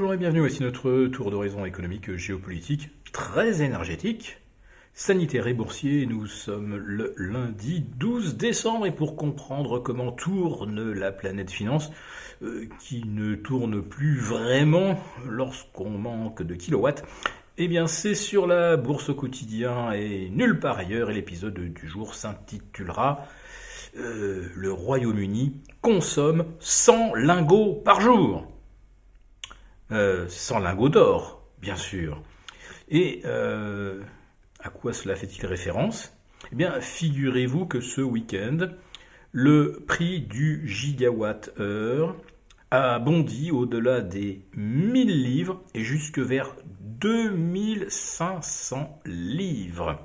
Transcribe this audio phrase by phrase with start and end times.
[0.00, 4.38] Bonjour et bienvenue, voici notre tour d'horizon économique géopolitique très énergétique,
[4.94, 6.06] sanitaire et boursier.
[6.06, 11.92] Nous sommes le lundi 12 décembre et pour comprendre comment tourne la planète finance,
[12.40, 17.04] euh, qui ne tourne plus vraiment lorsqu'on manque de kilowatts,
[17.58, 21.86] eh bien c'est sur la bourse au quotidien et nulle part ailleurs et l'épisode du
[21.86, 23.26] jour s'intitulera
[23.98, 28.46] euh, Le Royaume-Uni consomme 100 lingots par jour
[29.92, 32.22] euh, sans lingots d'or, bien sûr.
[32.88, 34.00] Et euh,
[34.60, 36.12] à quoi cela fait-il référence?
[36.52, 38.68] Eh bien, figurez-vous que ce week-end,
[39.32, 42.16] le prix du gigawatt-heure
[42.70, 46.54] a bondi au-delà des 1000 livres et jusque vers
[47.00, 49.98] 2500 livres.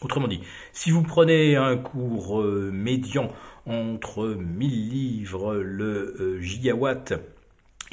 [0.00, 0.40] Autrement dit,
[0.72, 3.28] si vous prenez un cours euh, médian
[3.66, 7.12] entre 1000 livres le gigawatt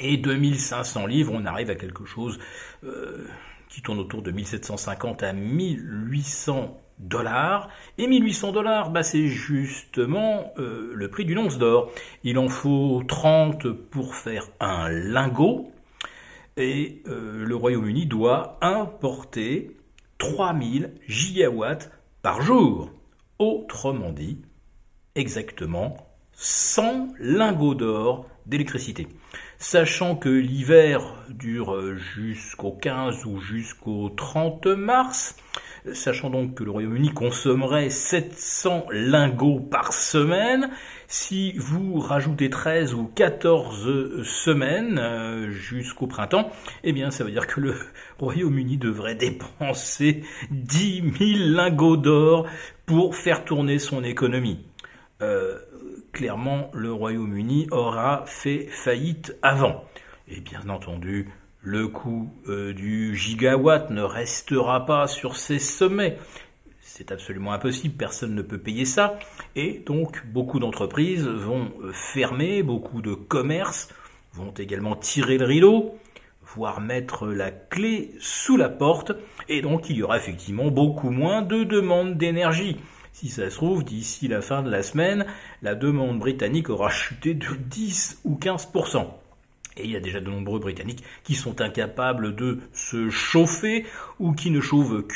[0.00, 2.38] et 2500 livres, on arrive à quelque chose
[2.84, 3.26] euh,
[3.68, 7.68] qui tourne autour de 1750 à 1800 dollars.
[7.98, 11.90] Et 1800 dollars, bah, c'est justement euh, le prix d'une once d'or.
[12.24, 15.72] Il en faut 30 pour faire un lingot.
[16.56, 19.76] Et euh, le Royaume-Uni doit importer
[20.18, 21.90] 3000 gigawatts
[22.22, 22.90] par jour.
[23.38, 24.42] Autrement dit,
[25.14, 25.96] exactement
[26.32, 29.08] 100 lingots d'or d'électricité.
[29.58, 35.36] Sachant que l'hiver dure jusqu'au 15 ou jusqu'au 30 mars,
[35.92, 40.70] sachant donc que le Royaume-Uni consommerait 700 lingots par semaine,
[41.08, 46.50] si vous rajoutez 13 ou 14 semaines euh, jusqu'au printemps,
[46.84, 47.74] eh bien ça veut dire que le
[48.18, 52.46] Royaume-Uni devrait dépenser 10 000 lingots d'or
[52.86, 54.64] pour faire tourner son économie.
[55.22, 55.58] Euh,
[56.12, 59.84] clairement, le Royaume-Uni aura fait faillite avant.
[60.28, 61.28] Et bien entendu,
[61.62, 66.18] le coût euh, du gigawatt ne restera pas sur ses sommets.
[66.80, 69.18] C'est absolument impossible, personne ne peut payer ça.
[69.56, 73.88] Et donc, beaucoup d'entreprises vont euh, fermer, beaucoup de commerces
[74.32, 75.98] vont également tirer le rideau,
[76.54, 79.12] voire mettre la clé sous la porte.
[79.48, 82.76] Et donc, il y aura effectivement beaucoup moins de demandes d'énergie.
[83.12, 85.26] Si ça se trouve, d'ici la fin de la semaine,
[85.62, 89.06] la demande britannique aura chuté de 10 ou 15%.
[89.76, 93.86] Et il y a déjà de nombreux Britanniques qui sont incapables de se chauffer
[94.18, 95.06] ou qui ne chauffent,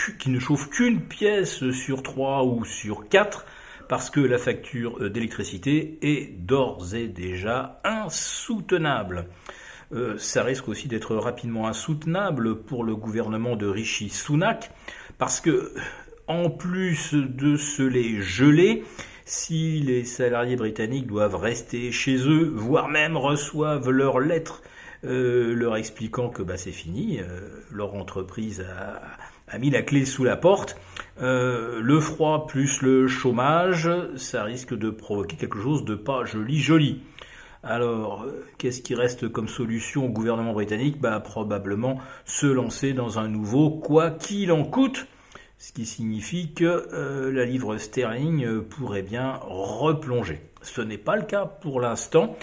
[0.71, 3.45] qu'une pièce sur trois ou sur quatre
[3.89, 9.27] parce que la facture d'électricité est d'ores et déjà insoutenable.
[9.93, 14.71] Euh, ça risque aussi d'être rapidement insoutenable pour le gouvernement de Rishi Sunak
[15.19, 15.75] parce que
[16.27, 18.85] en plus de se les geler,
[19.25, 24.63] si les salariés britanniques doivent rester chez eux, voire même reçoivent leur lettre
[25.05, 27.41] euh, leur expliquant que bah, c'est fini, euh,
[27.71, 28.65] leur entreprise
[29.53, 30.77] a, mis la clé sous la porte,
[31.21, 36.59] euh, le froid plus le chômage, ça risque de provoquer quelque chose de pas joli
[36.59, 37.03] joli.
[37.63, 38.27] Alors,
[38.59, 41.01] qu'est-ce qui reste comme solution au gouvernement britannique?
[41.01, 45.07] Bah, Probablement se lancer dans un nouveau quoi qu'il en coûte
[45.59, 50.41] ce qui signifie que euh, la livre sterling euh, pourrait bien replonger.
[50.63, 52.37] Ce n'est pas le cas pour l'instant.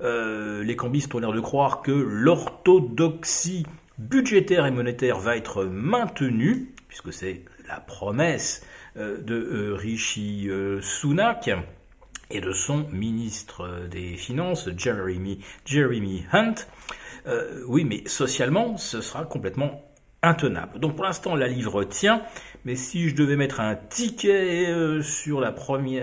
[0.00, 3.66] Euh, les cambistes ont l'air de croire que l'orthodoxie
[3.98, 8.64] budgétaire et monétaire va être maintenue, puisque c'est la promesse
[8.96, 10.48] de Rishi
[10.80, 11.50] Sunak
[12.30, 16.54] et de son ministre des Finances, Jeremy, Jeremy Hunt.
[17.66, 19.87] oui, mais socialement, ce sera complètement
[20.22, 20.78] intenable.
[20.80, 22.22] Donc pour l'instant, la livre tient,
[22.64, 25.54] mais si je devais mettre un ticket euh, sur la,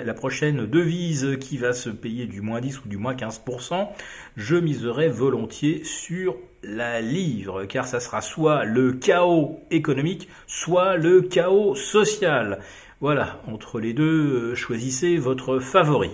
[0.03, 3.89] la prochaine devise qui va se payer du moins 10 ou du moins 15%,
[4.37, 11.21] je miserais volontiers sur la livre, car ça sera soit le chaos économique, soit le
[11.21, 12.59] chaos social.
[13.01, 16.11] Voilà, entre les deux, euh, choisissez votre favori.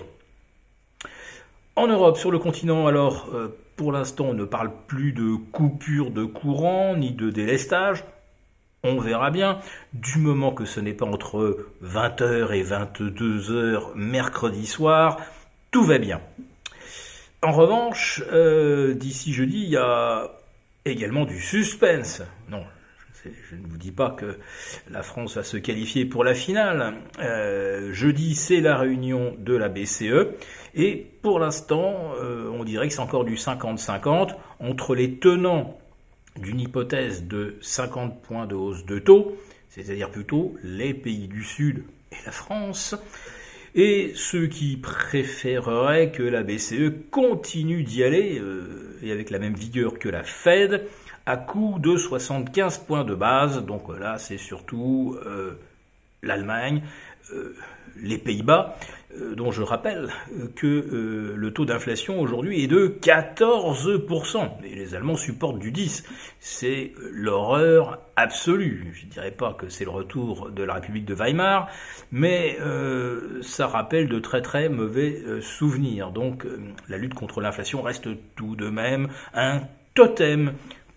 [1.74, 6.10] En Europe, sur le continent, alors, euh, pour l'instant, on ne parle plus de coupure
[6.10, 8.04] de courant ni de délestage.
[8.84, 9.58] On verra bien,
[9.94, 15.18] du moment que ce n'est pas entre 20h et 22h mercredi soir,
[15.70, 16.20] tout va bien.
[17.42, 20.30] En revanche, euh, d'ici jeudi, il y a
[20.84, 22.22] également du suspense.
[22.50, 22.64] Non,
[23.24, 24.38] je ne vous dis pas que
[24.90, 26.94] la France va se qualifier pour la finale.
[27.20, 30.28] Euh, jeudi, c'est la réunion de la BCE.
[30.74, 35.78] Et pour l'instant, euh, on dirait que c'est encore du 50-50 entre les tenants
[36.36, 39.36] d'une hypothèse de 50 points de hausse de taux,
[39.68, 42.94] c'est-à-dire plutôt les pays du Sud et la France,
[43.74, 49.54] et ceux qui préféreraient que la BCE continue d'y aller, euh, et avec la même
[49.54, 50.86] vigueur que la Fed,
[51.26, 53.64] à coût de 75 points de base.
[53.64, 55.16] Donc là, c'est surtout
[56.22, 56.82] l'Allemagne,
[58.00, 58.76] les Pays-Bas,
[59.20, 64.50] euh, dont je rappelle euh, que euh, le taux d'inflation aujourd'hui est de 14%.
[64.64, 66.04] Et les Allemands supportent du 10.
[66.40, 68.92] C'est l'horreur absolue.
[68.94, 71.68] Je ne dirais pas que c'est le retour de la République de Weimar,
[72.10, 72.58] mais
[73.42, 76.10] ça rappelle de très très mauvais souvenirs.
[76.10, 76.46] Donc
[76.88, 79.62] la lutte contre l'inflation reste tout de même un
[79.94, 80.52] totem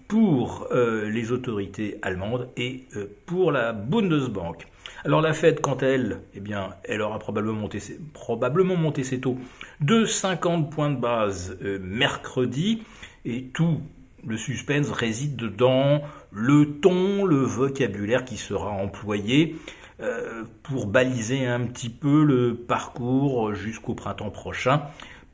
[0.07, 2.85] pour les autorités allemandes et
[3.25, 4.67] pour la Bundesbank.
[5.05, 7.79] Alors la Fed, quant à elle, eh bien, elle aura probablement monté,
[8.13, 9.37] probablement monté ses taux
[9.79, 12.81] de 50 points de base euh, mercredi,
[13.23, 13.81] et tout
[14.25, 19.55] le suspense réside dans le ton, le vocabulaire qui sera employé
[19.99, 24.81] euh, pour baliser un petit peu le parcours jusqu'au printemps prochain.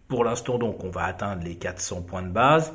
[0.10, 2.74] Pour l'instant, donc, on va atteindre les 400 points de base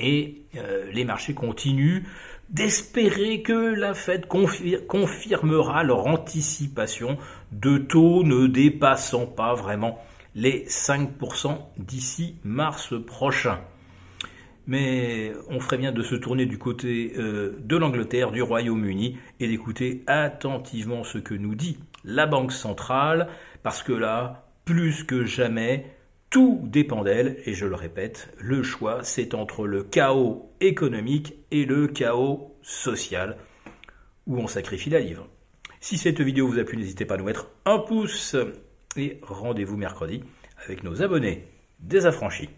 [0.00, 2.04] et euh, les marchés continuent
[2.50, 7.18] d'espérer que la Fed confirmera leur anticipation
[7.52, 9.98] de taux ne dépassant pas vraiment
[10.34, 13.60] les 5% d'ici mars prochain.
[14.66, 19.48] Mais on ferait bien de se tourner du côté euh, de l'Angleterre, du Royaume-Uni, et
[19.48, 23.28] d'écouter attentivement ce que nous dit la Banque centrale,
[23.62, 25.86] parce que là, plus que jamais,
[26.30, 31.64] tout dépend d'elle, et je le répète, le choix c'est entre le chaos économique et
[31.64, 33.36] le chaos social,
[34.26, 35.26] où on sacrifie la livre.
[35.80, 38.36] Si cette vidéo vous a plu, n'hésitez pas à nous mettre un pouce,
[38.96, 40.22] et rendez-vous mercredi
[40.64, 41.44] avec nos abonnés
[41.80, 42.50] désaffranchis.